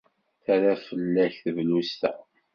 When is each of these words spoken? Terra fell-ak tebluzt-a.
Terra 0.43 0.75
fell-ak 0.87 1.33
tebluzt-a. 1.43 2.11